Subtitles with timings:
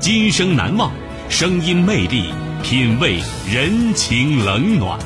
[0.00, 0.90] 今生难忘，
[1.28, 4.98] 声音魅力，品味人情冷暖。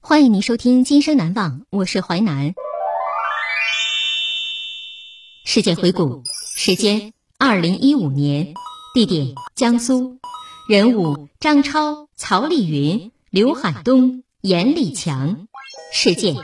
[0.00, 2.54] 欢迎您收听《今生难忘》，我是淮南。
[5.44, 6.22] 事件回顾：
[6.54, 8.54] 时间二零一五年，
[8.94, 10.20] 地点江苏，
[10.68, 15.48] 人物张超、曹丽云、刘海东、严立强，
[15.92, 16.36] 事件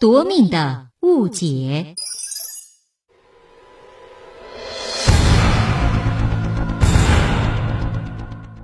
[0.00, 1.94] 夺命的误解。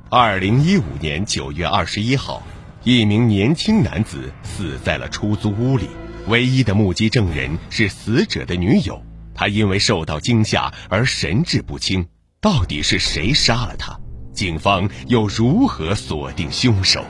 [0.09, 2.43] 二零一五年九月二十一号。
[2.83, 5.91] 一名年轻男子死在了出租屋里，
[6.29, 8.99] 唯一的目击证人是死者的女友。
[9.35, 12.09] 他因为受到惊吓而神志不清，
[12.41, 14.01] 到底是谁杀了他？
[14.33, 17.05] 警方又如何锁定凶手？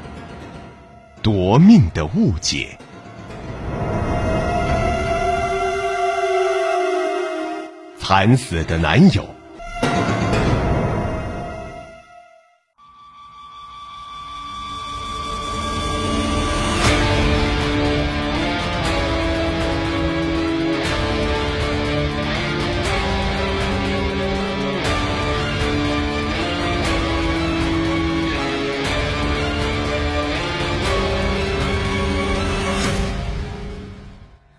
[1.23, 2.77] 夺命的误解，
[8.11, 9.25] 惨死的男友。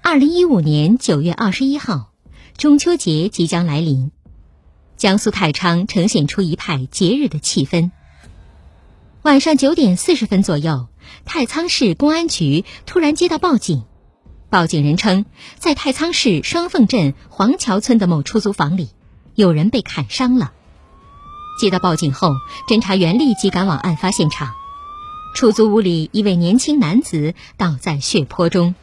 [0.02, 2.14] 二零一五年九月二十一号，
[2.58, 4.12] 中秋节即将来临，
[4.96, 7.92] 江苏太仓呈现出一派节日的气氛。
[9.24, 10.88] 晚上九点四十分左右，
[11.26, 13.84] 太仓市公安局突然接到报警，
[14.50, 15.26] 报警人称，
[15.58, 18.90] 在太仓市双凤镇黄桥村的某出租房里，
[19.34, 20.52] 有人被砍伤了。
[21.60, 22.34] 接到报警后，
[22.68, 24.54] 侦查员立即赶往案发现场，
[25.36, 28.76] 出租屋里一位年轻男子倒在血泊中。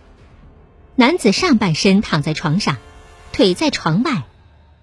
[0.97, 2.77] 男子上半身躺在床上，
[3.33, 4.25] 腿在床外，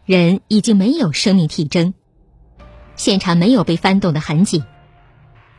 [0.05, 1.93] 人已经没有生命体征。
[2.95, 4.63] 现场没有被翻动的痕迹，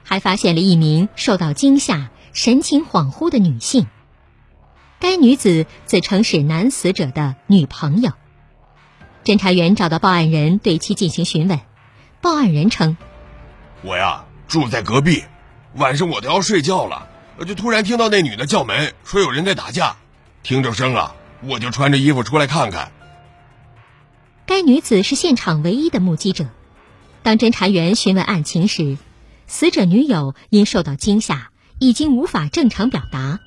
[0.03, 3.87] 还发现了一名受到惊吓、神情恍惚的女性。
[4.99, 8.13] 该女子自称是男死者的女朋友。
[9.25, 11.61] 侦查员找到报案人，对其进行询问。
[12.23, 12.97] 报案人称
[13.83, 15.23] ：“我呀住在隔壁，
[15.75, 17.09] 晚上我都要睡觉了，
[17.47, 19.97] 就突然听到那女的叫门，说有人在打架。”
[20.43, 21.15] 听着声啊，
[21.47, 22.93] 我就穿着衣服出来看看。
[24.47, 26.47] 该女子是现场唯一的目击者。
[27.23, 28.97] 当侦查员询问案情时，
[29.47, 33.41] 死者女友因受到惊吓，已经无法正常表达。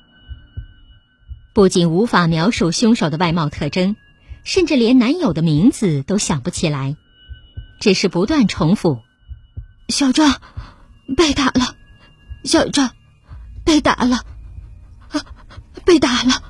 [1.54, 3.96] 不仅无法描述凶手的外貌特征，
[4.44, 6.96] 甚至连男友的名字都想不起来，
[7.80, 9.00] 只是不断重复
[9.88, 10.24] ：“小赵
[11.16, 11.74] 被打了，
[12.44, 12.90] 小赵
[13.64, 14.24] 被打了，
[15.84, 16.42] 被打了。”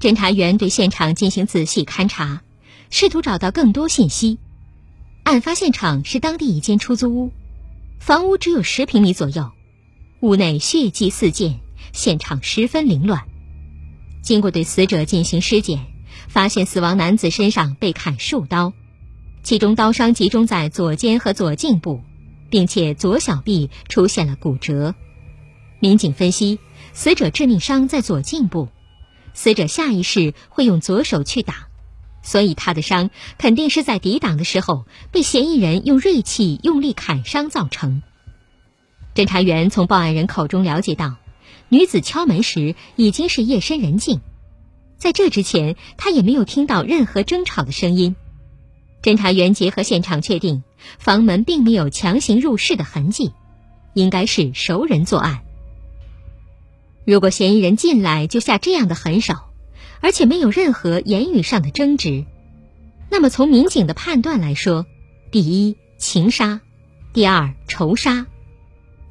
[0.00, 2.40] 侦查员对现场进行仔细勘查，
[2.88, 4.38] 试图找到更多信息。
[5.24, 7.30] 案发现场是当地一间出租屋，
[7.98, 9.50] 房屋只有十平米左右，
[10.20, 11.60] 屋内血迹四溅，
[11.92, 13.24] 现场十分凌乱。
[14.22, 15.84] 经过对死者进行尸检，
[16.28, 18.72] 发现死亡男子身上被砍数刀，
[19.42, 22.00] 其中刀伤集中在左肩和左颈部，
[22.48, 24.94] 并且左小臂出现了骨折。
[25.78, 26.58] 民警分析，
[26.94, 28.70] 死者致命伤在左颈部。
[29.34, 31.56] 死者下意识会用左手去挡，
[32.22, 38.02] 所以他的伤肯定是在抵挡的时候被嫌疑人用锐器用力砍伤造成。
[39.14, 41.16] 侦查员从报案人口中了解到，
[41.68, 44.20] 女子敲门时已经是夜深人静，
[44.98, 48.14] 在这之前他也没有听到任何争吵的声音。
[49.02, 50.62] 侦查员结合现场确定，
[50.98, 53.32] 房门并没有强行入室的痕迹，
[53.94, 55.40] 应该是熟人作案。
[57.10, 59.34] 如果嫌疑人进来就下这样的狠手，
[60.00, 62.24] 而且没有任何言语上的争执。
[63.10, 64.86] 那么，从民警的判断来说，
[65.32, 66.60] 第一，情杀；
[67.12, 68.28] 第二，仇杀。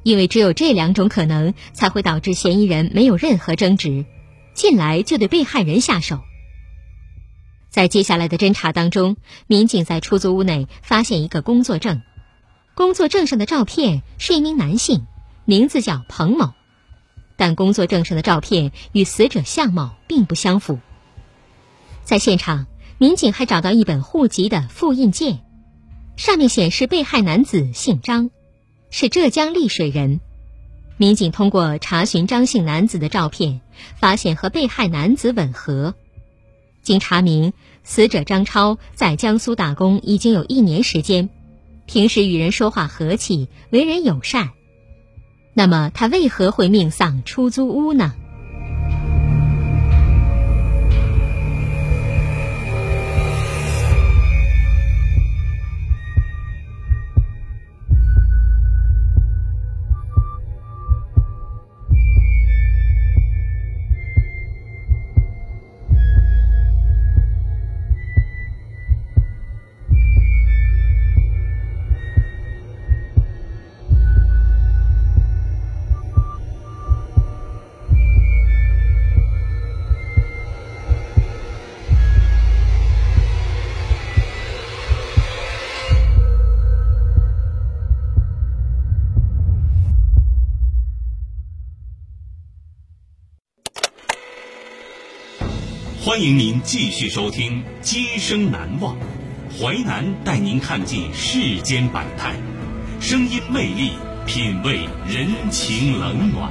[0.02, 4.06] 因为只有这两种可能，才会导致嫌疑人没有任何争执，
[4.54, 6.20] 进来就对被害人下手。
[7.68, 12.00] 在接下来的侦查当中，民警在出租屋内发现一个工作证，
[12.74, 15.02] 工作证上的照片是一名男性，
[15.44, 16.54] 名字叫彭某，
[17.40, 20.78] 但工作证上的照片与死者相貌并不相符。
[22.04, 22.66] 在现场，
[22.98, 25.40] 民警还找到一本户籍的复印件，
[26.18, 28.28] 上面显示被害男子姓张，
[28.90, 30.20] 是浙江丽水人。
[30.98, 33.62] 民警通过查询张姓男子的照片，
[33.96, 35.94] 发现和被害男子吻合。
[36.82, 37.54] 经查明，
[37.84, 41.30] 死者张超在江苏打工已经有一年时间，
[41.86, 44.50] 平时与人说话和气，为人友善。
[45.52, 48.14] 那么，他为何会命丧出租屋呢？
[96.10, 98.96] 欢迎您继续收听《今生难忘》，
[99.56, 102.34] 淮南带您看尽世间百态，
[103.00, 103.92] 声音魅力，
[104.26, 106.50] 品味人情冷暖。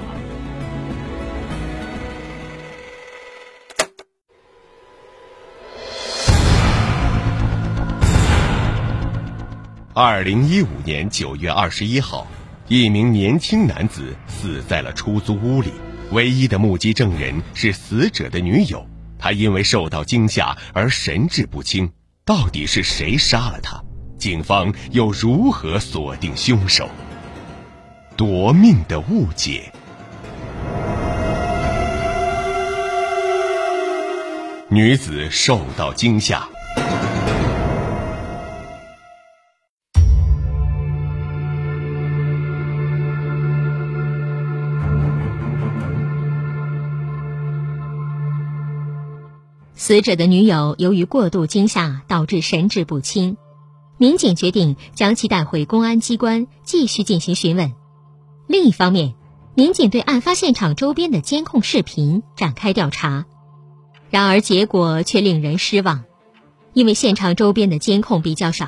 [9.94, 12.26] 二零一五年九月二十一号，
[12.70, 15.74] 一名年轻男子死在了出租屋里，
[16.12, 18.88] 唯一的目击证人是死者的女友。
[19.20, 21.92] 他因为受到惊吓而神志不清，
[22.26, 23.84] 到底是谁杀了他？
[24.18, 26.90] 警方又如何锁定凶手？
[28.16, 29.72] 夺命的误解，
[34.70, 36.48] 女子受到惊吓。
[49.90, 53.38] 死者的女友由于过度惊吓导致神志不清，
[53.98, 57.74] 民警决定将其带回公安机关继续进行询问。
[58.46, 59.16] 另一方面，
[59.56, 63.26] 民警对案发现场周边的监控视频展开调查，
[64.12, 66.04] 然而结果却令人失望，
[66.74, 68.68] 因为现场周边的监控比较少，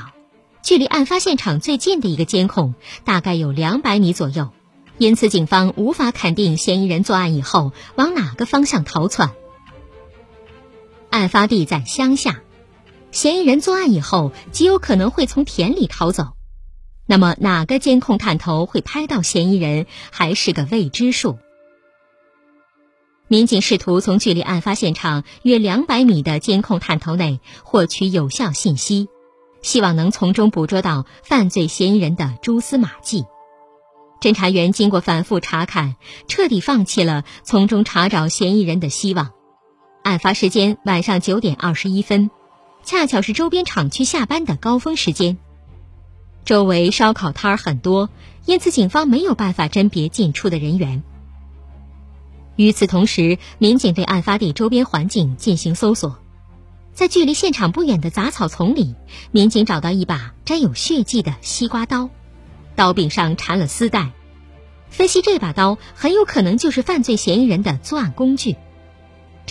[0.63, 4.49] 距离案发现场最近的一个监控大概有两百米左右，
[4.97, 9.29] 因此警方无法肯定嫌疑人作案以后往哪个方向逃窜。
[11.11, 12.41] 案发地在乡下，
[13.11, 16.29] 嫌疑人作案以后极有可能会从田里逃走。
[17.05, 21.37] 那么，哪个监控探头会拍到嫌疑人，还是个未知数。
[23.27, 29.07] 民警试图从距离案发现场约两百米的监控探头内获取有效信息，
[29.61, 33.25] 希望能从中捕捉到犯罪嫌疑人的蛛丝马迹。
[34.21, 35.95] 侦查员经过反复查看，
[36.27, 39.31] 彻底放弃了从中查找嫌疑人的希望。
[40.03, 42.31] 案发时间晚上九点二十一分，
[42.83, 45.37] 恰巧是周边厂区下班的高峰时间。
[46.43, 48.09] 周围烧烤摊儿很多，
[48.45, 51.03] 因此警方没有办法甄别进出的人员。
[52.55, 56.17] 与此同时，民警对案发地周边环境进行搜索，
[56.93, 58.95] 在距离现场不远的杂草丛里，
[59.31, 62.09] 民警找到一把沾有血迹的西瓜刀，
[62.75, 64.09] 刀柄上缠了丝带。
[64.89, 68.57] 分析这把刀很有可能就是犯罪嫌疑人的作案工具。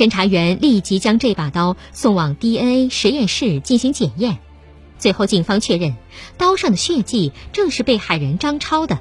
[0.01, 4.39] 侦查员立即将这把刀送往 DNA 实验室进行检验，
[4.99, 5.95] 最后警方确认
[6.39, 8.99] 刀上的血迹正是被害人张超的，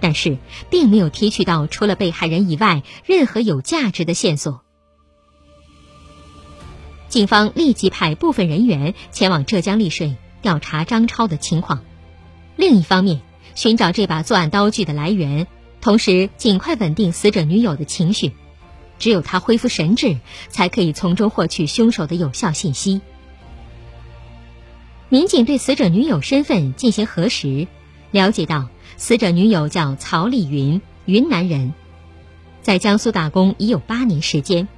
[0.00, 0.38] 但是
[0.70, 4.62] 并没有提取到除了被害人以外任何有价值的线索。
[7.08, 11.84] 警方立即派部分人员前往浙江丽水调查张超的情况，
[12.56, 13.20] 另一方面
[13.54, 15.46] 寻找这把作案刀具的来源，
[15.80, 18.32] 同时尽快稳定死者女友的情绪。
[18.98, 23.00] 只有他恢复神智，才可以从中获取凶手的有效信息。
[25.08, 27.66] 民警对死者女友身份进行核实，
[28.10, 31.72] 了解到死者女友叫曹丽云，云南人，
[32.62, 34.68] 在江苏打工已有八年时间。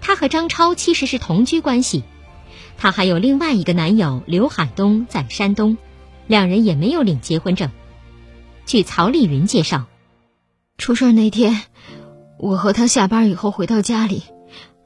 [0.00, 2.02] 她和张超其实是同居关系。
[2.76, 5.78] 她还有另外一个男友刘海东在山东，
[6.26, 7.70] 两人也没有领结婚证。
[8.66, 9.84] 据曹丽云介绍，
[10.78, 11.62] 出事那天，
[12.38, 14.22] 我和他下班以后回到家里，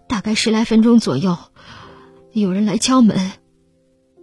[0.08, 1.36] 大概十来分钟左右，
[2.32, 3.32] 有人来敲门，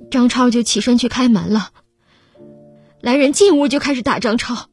[0.10, 1.70] 张超就起身去开门了。
[3.01, 4.70] 来人进屋就开始打张超，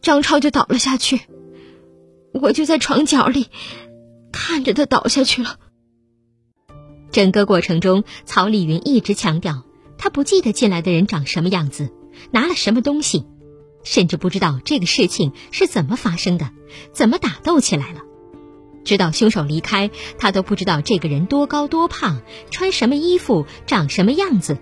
[0.00, 1.20] 张超就倒了下去，
[2.32, 3.48] 我就在床角里
[4.32, 5.58] 看着他倒下去了。
[7.12, 9.64] 整个过程中，曹丽云一直强调，
[9.98, 11.92] 她不记得进来的人长什么样子，
[12.32, 13.26] 拿了什么东西，
[13.84, 16.50] 甚至不知道这个事情是怎么发生的，
[16.92, 18.00] 怎么打斗起来了。
[18.84, 24.58] 直到凶手离开，他都不知道这个人多高多胖，穿什么衣服，长什么样子。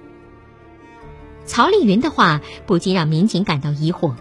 [1.45, 4.15] 曹丽云的话不禁让民警感到疑惑。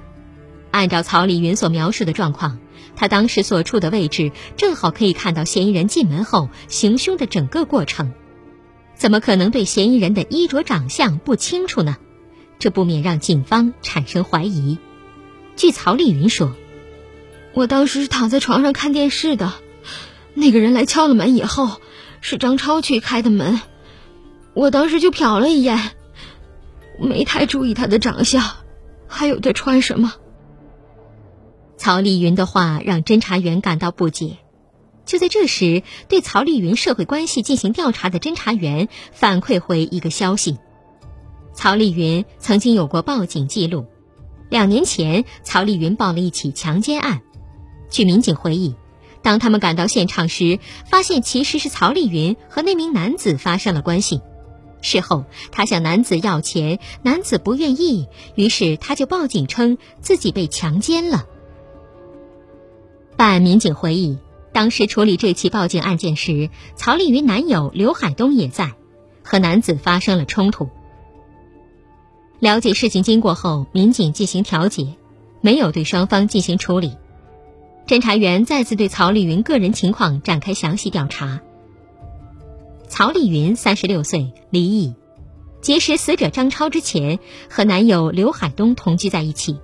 [0.71, 2.57] 按照曹丽云所描述的状况，
[2.95, 8.13] 她当时所处的位置正好可以看到嫌疑人进门后行凶的整个过程。
[8.95, 11.97] 怎么可能对嫌疑人的衣着长相不清楚呢？
[12.57, 14.77] 这不免让警方产生怀疑。
[15.55, 16.55] 据曹丽云说
[17.53, 19.53] ：“我当时是躺在床上看电视的，
[20.33, 21.81] 那个人来敲了门以后，
[22.21, 23.61] 是张超去开的门，
[24.53, 25.91] 我当时就瞟了一眼，
[26.99, 28.43] 没太注意他的长相，
[29.07, 30.13] 还有他穿什么。”
[31.77, 34.37] 曹丽云的话让侦查员感到不解。
[35.03, 40.57] 就在这时，对曹丽云社会关系进行调查的侦查员反馈回一个消息：
[41.53, 43.87] 曹丽云曾经有过报警记录。
[44.51, 47.21] 两年前，曹丽云报了一起强奸案。
[47.89, 48.75] 据民警回忆，
[49.21, 54.19] 当他们赶到现场时，发现其实是曹丽云和那名男子发生了关系。
[54.81, 61.25] 事后，他向男子要钱，男子不愿意，于是他就报警称自己被强奸了。
[63.15, 64.17] 办案民警回忆。
[64.51, 68.73] 当时处理这起报警案件时，曹丽云男友刘海东也在，
[69.23, 70.67] 和男子发生了冲突。
[72.41, 74.95] 了解事情经过后，民警进行调解，
[75.41, 76.93] 没有对双方进行处理。
[77.85, 81.39] 侦查员再次对曹丽云个人情况展开详细调查。
[82.87, 84.95] 曹丽云三十六岁，离异，
[85.61, 89.59] 结识死者张超之前，和男友刘海东同居在一起。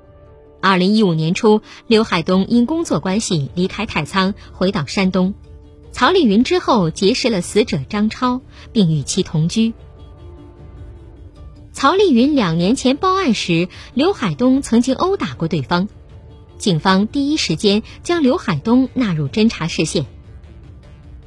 [0.62, 5.34] 二零一五年初，刘海东因工作关系离开太仓，回到山东。
[5.92, 8.40] 曹丽云之后结识了死者张超，
[8.72, 9.74] 并与其同居。
[11.78, 15.88] 曹丽云两年前报案时，刘海东曾经殴打过对方，
[16.58, 20.08] 警方第一时间将刘海东纳入侦查视线。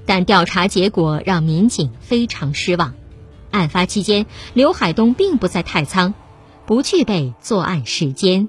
[0.06, 2.94] 但调查结果让民警非常失望。
[3.52, 6.14] 案发期间，刘海东并不在太仓，
[6.66, 8.48] 不具备作案时间。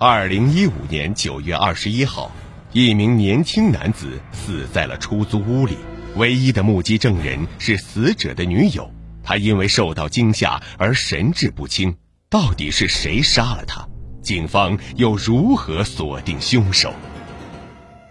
[0.00, 2.30] 二零一五年九月二十一号，
[2.72, 5.76] 一名年轻男子死在了出租屋里。
[6.14, 8.88] 唯一的目击证人是死者的女友，
[9.24, 11.96] 她因为受到惊吓而神志不清。
[12.30, 13.84] 到底是谁杀了她？
[14.22, 16.94] 警方又如何锁定凶手？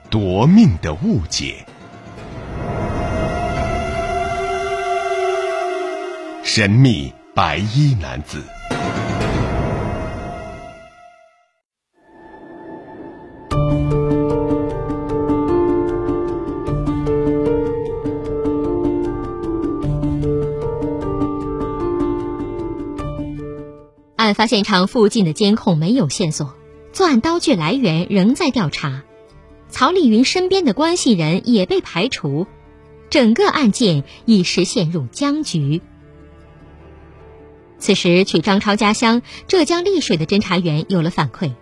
[0.10, 1.66] 夺命的误解，
[6.44, 8.44] 神秘白衣男子。
[24.38, 26.54] 发现场附近的监控没有线索，
[26.94, 29.02] 作案刀具来源仍在调查，
[29.68, 32.46] 曹丽云身边的关系人也被排除，
[33.10, 35.82] 整个案件一时陷入僵局。
[37.80, 41.54] 此时去张超家乡浙江丽水的侦查员有了反馈，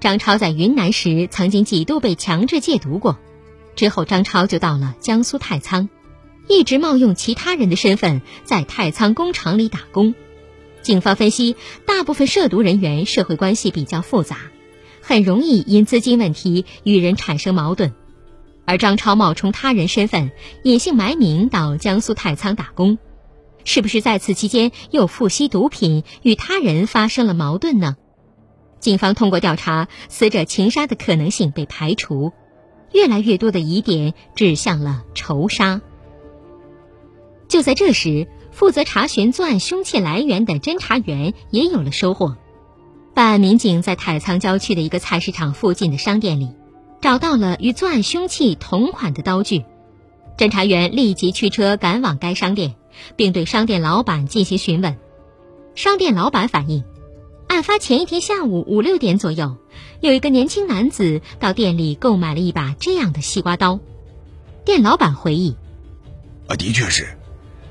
[0.00, 3.18] 张超在云南时曾经几度被强制戒毒过，
[3.74, 5.90] 之后张超就到了江苏太仓，
[6.48, 10.14] 一直冒用其他人的身份在太仓工厂里打工。
[10.86, 14.36] 警方分析，大部分涉毒人员社会关系比较复杂，
[15.02, 17.92] 很容易因资金问题与人产生矛盾。
[18.64, 20.30] 而张超冒充他人身份，
[20.62, 22.98] 隐姓埋名到江苏太仓打工，
[23.64, 27.96] 是不是在此期间又复吸毒品，与他人发生了矛盾呢？
[28.78, 32.30] 警方通过调查，死者情杀的可能性被排除，
[32.92, 35.80] 越来越多的疑点指向了仇杀。
[37.48, 38.28] 就在这时。
[38.56, 42.38] 负责查询作案凶器来源的侦查员也有了收获。
[43.12, 46.48] 办案民警在太仓郊区的一个菜市场附近的商店里，
[47.02, 49.66] 找到了与作案凶器同款的刀具。
[50.38, 52.76] 侦查员立即驱车赶往该商店，
[53.14, 54.96] 并对商店老板进行询问。
[55.74, 56.82] 商店老板反映，
[57.48, 59.56] 案发前一天下午五六点左右，
[60.00, 63.80] 有一个年轻男子到店里购买了一把这样的西瓜刀。
[64.64, 65.54] 店老板回忆
[66.48, 67.06] ：“啊，的确是。”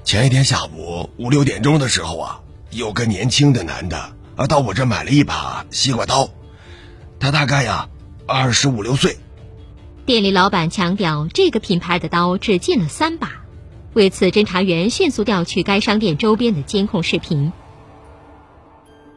[0.05, 3.97] 前一天下午五六点钟的时候啊，有个年轻的男的
[4.35, 6.29] 啊到我这买了一把西瓜刀，
[7.19, 7.89] 他大概呀
[8.27, 9.17] 二十五六岁。
[10.05, 13.31] 店里老板强调，这个品牌的刀只进了三把。
[13.93, 17.51] 为此，侦查员迅速调取该商店周边的监控视频。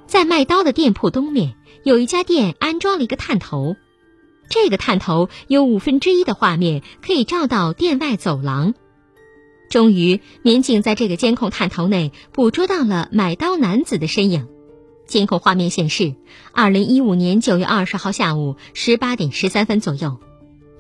[0.06, 1.54] 在卖刀的店铺东面，
[1.84, 3.76] 有一家店安装了一个探头，
[4.48, 8.72] 这个探头有五分之一的画面可以照到店外走廊。
[9.68, 14.48] 终于，民警在这个监控探头内捕捉到了买刀男子的身影。
[15.06, 16.14] 监控画面显示，
[16.52, 20.20] 二零一五年九月二十号下午十八点十三分左右，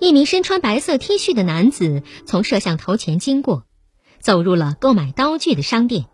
[0.00, 3.64] 一名身穿白色 T 恤的男子从摄像头前经过，
[4.20, 6.06] 走入了购买刀具的商店。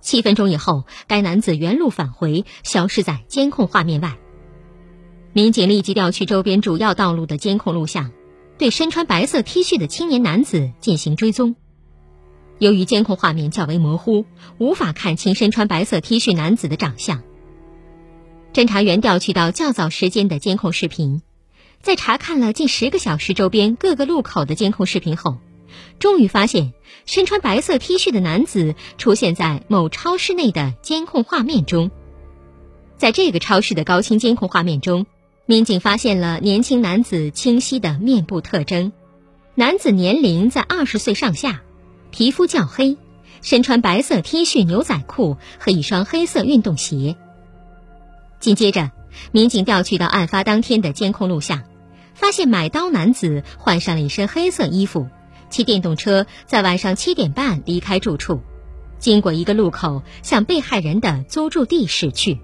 [0.00, 4.16] 七分钟以后，该男子原路返回，消失在监控画面外。
[5.32, 8.10] 民警立即调取周边主要道路的监控录像，
[8.58, 11.54] 对身穿白色 T 恤的青年男子进行追踪。
[12.60, 14.26] 由于监控画面较为模糊，
[14.58, 17.22] 无法看清身穿白色 T 恤男子的长相。
[18.52, 21.22] 侦查员调取到较早时间的监控视频，
[21.80, 25.38] 在查看了近十个小时周边各个路口的监控视频后，
[25.98, 26.74] 终于发现
[27.06, 31.90] 身穿白色 T 恤的男子出现在某超市内的监控画面中。
[32.98, 35.06] 在这个超市的高清监控画面中，
[35.46, 38.92] 民警发现了年轻男子清晰的面部特征，
[39.54, 41.62] 男子年龄在二十岁上下。
[42.10, 42.96] 皮肤较黑，
[43.42, 47.16] 身穿白色 T 恤、牛仔裤和一双黑色运动鞋。
[48.38, 48.90] 紧接着，
[49.32, 51.62] 民警调取到案发当天的监控录像，
[52.14, 55.08] 发现买刀男子换上了一身黑色衣服，
[55.50, 58.40] 骑电动车在晚上七点半离开住处，
[58.98, 62.38] 经过一个路口向被害人的租住地驶去。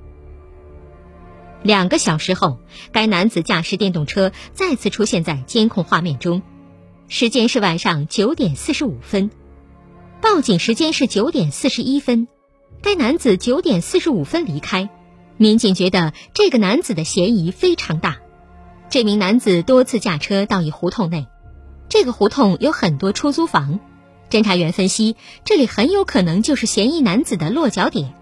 [1.63, 2.61] 两个小时后，
[2.93, 6.43] 该男子驾驶电动车再次出现在监控画面中，
[7.09, 9.31] 时间是晚上九点四十五分。
[10.29, 12.27] 报警时间是九点四十一分，
[12.83, 14.91] 该男子九点四十五分离开。
[15.37, 18.19] 民警觉得这个男子的嫌疑非常大。
[18.91, 21.29] 这名男子多次驾车到一胡同内，
[21.89, 23.79] 这个胡同有很多出租房。
[24.29, 28.13] 侦查员分析，这里很有可能就是嫌疑男子的落脚点。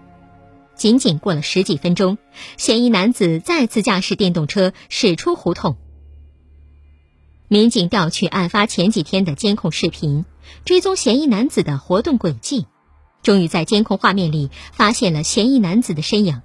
[0.75, 2.19] 仅仅过了十几分钟，
[2.55, 5.75] 嫌疑男子再次驾驶电动车驶出胡同。
[7.47, 10.23] 民警调取案发前几天的监控视频。
[10.63, 12.65] 追踪嫌疑男子的活动轨迹，
[13.23, 16.41] 终于在监控画面里发现了嫌疑男子的身影。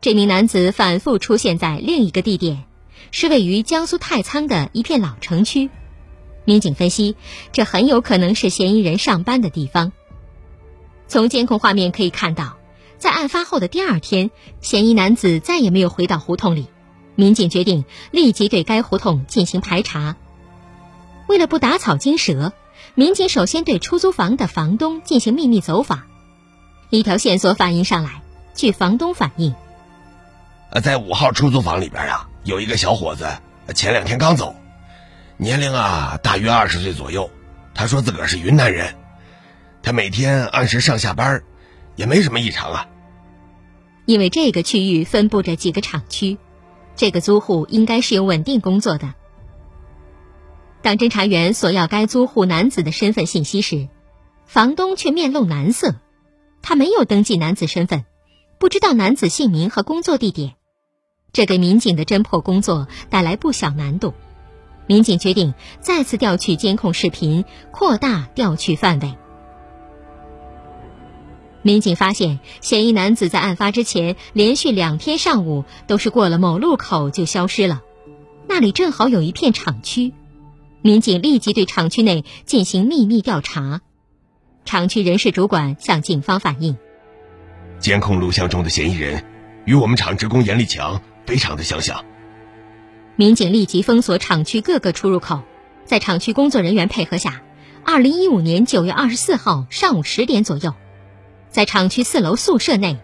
[0.00, 2.64] 这名男子反复出现在另一个地点，
[3.10, 5.68] 是位于江苏太仓的一片老城区。
[6.44, 7.16] 民警分析，
[7.52, 9.92] 这很有可能是嫌疑人上班的地方。
[11.06, 12.56] 从监控画面可以看到，
[12.96, 16.66] 在案发后的第二天，嫌疑男子再也没有回到胡同里。
[17.14, 20.16] 民警决定立即对该胡同进行排查。
[21.28, 22.52] 为了不打草惊蛇。
[22.94, 26.02] 民警首先对出租房的房东进行秘密走访，
[26.90, 28.22] 一条线索反映上来。
[28.52, 29.54] 据房东反映，
[30.70, 33.26] 呃，在五号出租房里边啊，有一个小伙子，
[33.74, 34.54] 前两天刚走，
[35.36, 37.30] 年龄啊大约二十岁左右。
[37.74, 38.96] 他说自个儿是云南人，
[39.82, 41.42] 他每天按时上下班，
[41.94, 42.88] 也没什么异常啊。
[44.04, 46.36] 因为这个区域分布着几个厂区，
[46.96, 49.14] 这个租户应该是有稳定工作的。
[50.82, 53.88] 当侦查员索要该租户男子的身份信息时，
[54.46, 55.94] 房东却面露难色。
[56.62, 58.04] 他没有登记男子身份，
[58.58, 60.54] 不知道男子姓名和工作地点，
[61.32, 64.14] 这给民警的侦破工作带来不小难度。
[64.86, 69.14] 民警决定再次调取监控视频，扩大调取范围。
[71.62, 77.82] 民警发现，嫌疑男子在案发之前连续两天上午都是过了某路口就消失了，
[78.48, 80.14] 那里正好有一片厂区。
[80.82, 83.82] 民警立即对厂区内进行秘密调查，
[84.64, 86.78] 厂区人事主管向警方反映，
[87.78, 89.22] 监控录像中的嫌疑人
[89.66, 92.02] 与我们厂职工严立强非常的相像。
[93.16, 95.42] 民警立即封锁厂区各个出入口，
[95.84, 97.42] 在厂区工作人员配合下，
[97.84, 100.72] 二零一五年九月二十四号上午十点左右，
[101.50, 102.96] 在厂区四楼宿舍内，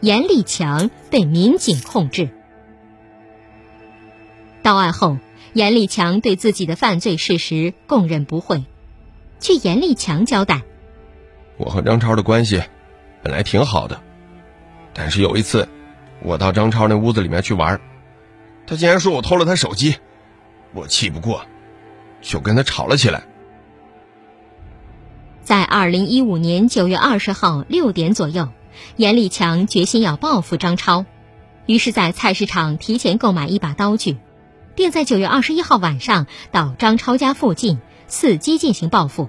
[0.00, 2.28] 严立强被民警控制。
[4.62, 5.16] 到案后，
[5.54, 8.64] 严立强对自己的犯罪事实供认不讳。
[9.38, 10.62] 据严立强交代，
[11.56, 12.62] 我和张超的关系
[13.22, 14.00] 本来挺好的，
[14.94, 15.68] 但是有一次，
[16.22, 17.80] 我到张超那屋子里面去玩，
[18.66, 19.96] 他竟然说我偷了他手机，
[20.72, 21.44] 我气不过，
[22.20, 23.24] 就跟他吵了起来。
[25.42, 28.48] 在二零一五年九月二十号六点左右，
[28.96, 31.04] 严立强决心要报复张超，
[31.66, 34.16] 于是，在菜市场提前购买一把刀具。
[34.74, 39.28] 并在九月二十一号晚上到张超家附近伺机进行报复。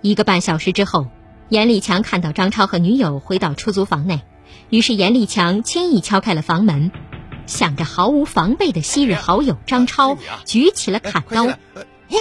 [0.00, 1.06] 一个半小时之后，
[1.48, 4.22] 严立强看到张超和女友回到出租房内，
[4.68, 6.90] 于是严立强轻易敲开了房门，
[7.46, 11.46] 想着毫无防备的昔日好友张超举起了砍刀，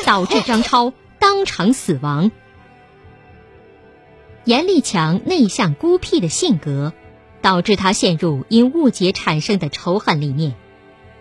[0.05, 2.31] 导致张超当场死亡。
[4.45, 6.93] 严立强内向孤僻的性格，
[7.41, 10.55] 导致他陷入因误解产生的仇恨里面。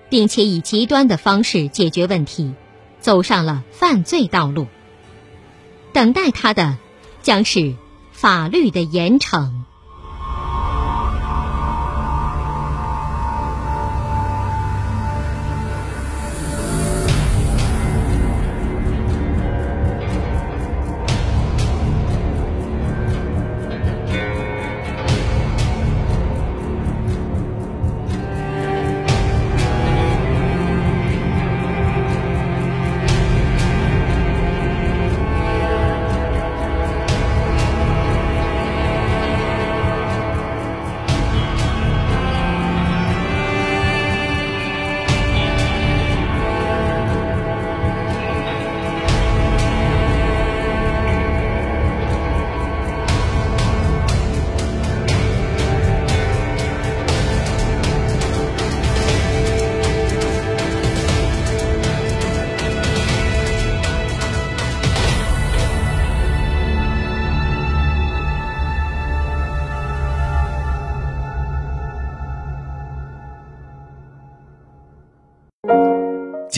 [0.09, 2.55] 并且以极端的方式解决问题，
[3.01, 4.66] 走上了犯罪道路。
[5.92, 6.79] 等待他的，
[7.23, 7.75] 将是
[8.12, 9.53] 法律的严惩。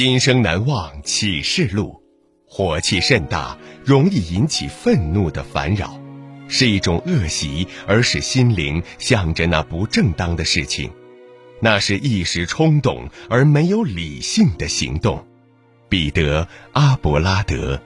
[0.02, 2.02] 今生难忘启示录，
[2.48, 6.00] 火气甚大，容易引起愤怒的烦扰，
[6.48, 10.90] 是一种恶习，而使心灵向着那不正当的事情，
[11.60, 15.22] 那是一时冲动而没有理性的行动。
[15.90, 17.78] 彼得·阿伯拉德。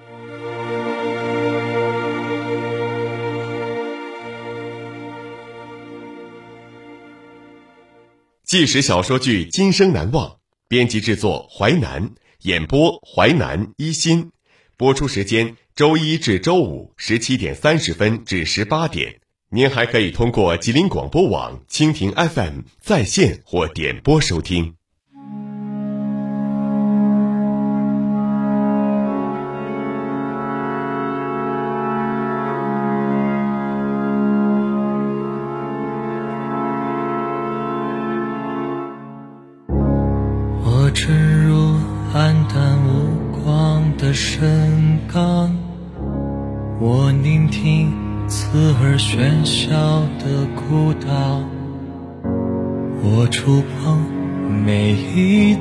[8.44, 10.28] 纪实小说剧《今生难忘》。
[10.74, 12.10] 编辑制作：淮南，
[12.42, 14.32] 演播：淮南一新，
[14.76, 19.20] 播出时间：周一至周五十七点三十分至十八点。
[19.50, 24.74] 您还可以通过吉林广播网、蜻蜓 FM 在线或点播收听。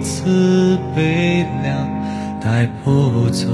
[0.03, 1.87] 次悲凉，
[2.41, 3.47] 带不走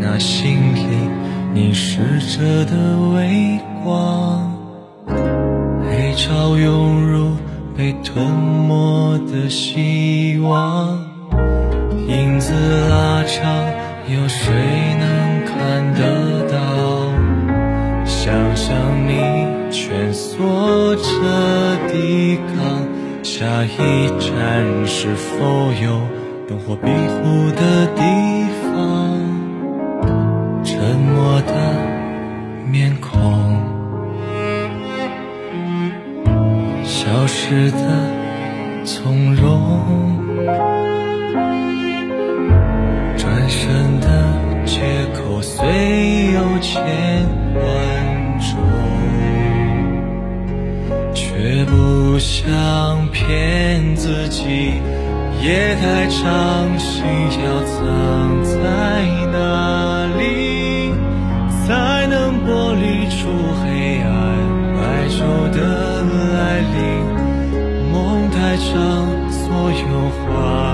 [0.00, 1.08] 那心里
[1.54, 2.74] 凝视着的
[3.14, 4.52] 微光。
[5.88, 7.36] 黑潮涌入
[7.76, 10.98] 被吞没的希望，
[12.08, 12.52] 影子
[12.90, 13.64] 拉长。
[14.08, 14.52] 有谁
[14.98, 16.58] 能看得到？
[18.04, 19.12] 想象你
[19.70, 21.02] 蜷缩着
[21.88, 22.84] 抵抗，
[23.22, 26.00] 下一站是否有
[26.48, 28.02] 灯火庇护的地
[28.60, 28.72] 方？
[30.64, 31.52] 沉默的
[32.68, 33.56] 面孔，
[36.84, 37.78] 消失的
[38.84, 40.18] 从容。
[43.16, 44.34] 转身的
[44.66, 44.80] 借
[45.14, 46.82] 口虽有千
[52.22, 54.80] 想骗自己，
[55.42, 57.02] 夜太长，心
[57.42, 58.54] 要藏在
[59.32, 60.94] 哪里，
[61.66, 63.18] 才能剥离出
[63.60, 64.08] 黑暗？
[64.76, 65.18] 白昼
[65.50, 65.58] 的
[66.32, 66.80] 来临，
[67.92, 68.72] 梦太长，
[69.28, 69.82] 所有
[70.22, 70.71] 话。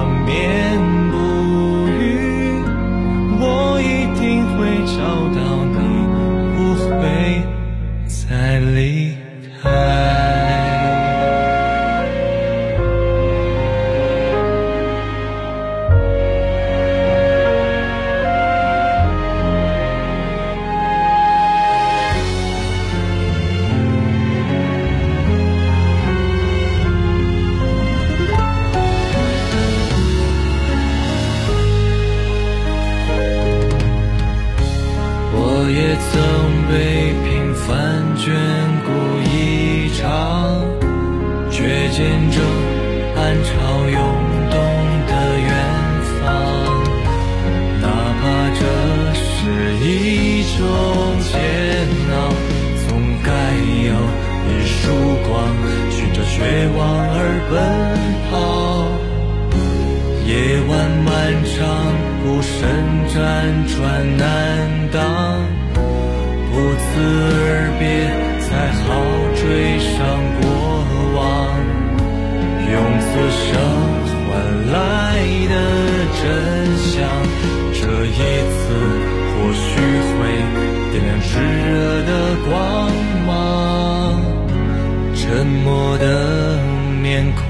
[63.18, 63.20] 辗
[63.66, 63.76] 转
[64.16, 64.22] 难
[64.92, 64.96] 当，
[66.52, 66.86] 不辞
[67.34, 67.50] 而
[67.80, 67.82] 别，
[68.46, 68.86] 才好
[69.34, 69.42] 追
[69.80, 69.90] 上
[70.38, 70.46] 过
[71.16, 71.18] 往，
[72.70, 73.08] 用此
[73.42, 73.50] 生
[74.22, 74.30] 换
[74.70, 74.78] 来
[75.50, 75.52] 的
[76.14, 76.22] 真
[76.78, 76.94] 相。
[77.74, 78.22] 这一
[78.54, 78.56] 次，
[79.34, 79.66] 或许
[80.14, 80.18] 会
[80.92, 81.26] 点亮炽
[81.66, 81.68] 热
[82.06, 82.10] 的
[82.46, 82.48] 光
[83.26, 83.28] 芒。
[85.16, 85.66] 沉默
[85.98, 86.06] 的
[87.02, 87.42] 面孔，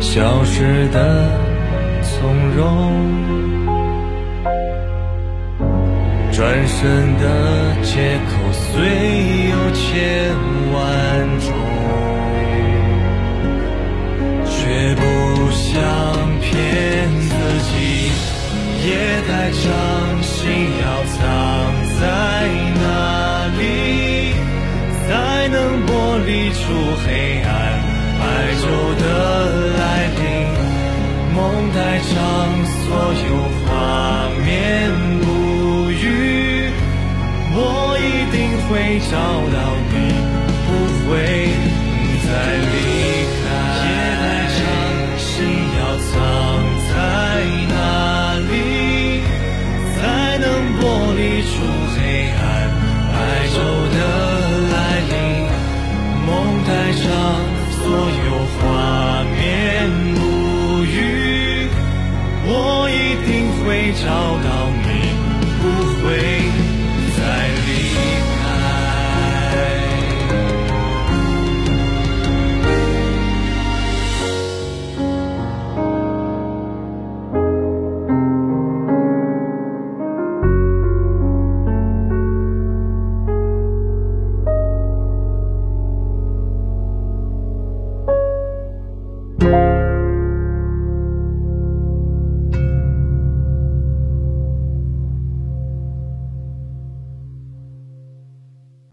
[0.00, 1.47] 消失的
[2.20, 2.66] 从容，
[6.32, 7.24] 转身的
[7.82, 8.66] 借口虽
[9.50, 9.84] 有千
[10.72, 10.76] 万
[11.40, 11.46] 种，
[14.44, 15.00] 却不
[15.52, 15.68] 想。
[16.40, 16.50] 骗
[17.28, 17.32] 自
[17.68, 17.72] 己，
[18.88, 18.88] 夜
[19.26, 19.66] 太长，
[20.22, 20.38] 心
[20.80, 21.18] 要藏
[22.00, 22.02] 在
[22.80, 22.86] 哪
[23.58, 23.60] 里，
[25.06, 25.08] 才
[25.48, 25.90] 能剥
[26.24, 26.56] 离出
[27.04, 27.37] 黑
[32.14, 32.16] 上，
[32.84, 32.86] 所
[33.28, 33.28] 有
[33.66, 33.68] 画
[34.44, 34.46] 面
[35.20, 35.26] 不
[35.90, 36.72] 语，
[37.54, 37.58] 我
[38.00, 38.70] 一定会
[39.10, 39.12] 找
[39.54, 39.56] 到
[64.08, 64.37] 找。